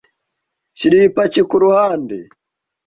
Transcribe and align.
Shyira 0.77 0.95
iyi 0.99 1.09
paki 1.15 1.41
kuruhande. 1.49 2.17